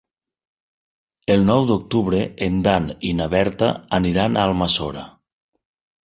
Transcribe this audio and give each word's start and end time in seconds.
El 1.33 1.43
nou 1.49 1.67
d'octubre 1.71 2.21
en 2.45 2.55
Dan 2.67 2.87
i 3.09 3.11
na 3.19 3.27
Berta 3.33 3.67
aniran 3.99 4.39
a 4.39 4.47
Almassora. 4.53 5.05